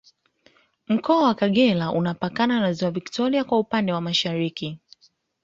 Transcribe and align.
Mkoa 0.87 1.23
wa 1.23 1.35
Kagera 1.35 1.91
unapakana 1.91 2.59
na 2.59 2.73
Ziwa 2.73 2.91
Victoria 2.91 3.43
kwa 3.43 3.59
upande 3.59 3.93
wa 3.93 4.01
Mashariki 4.01 4.79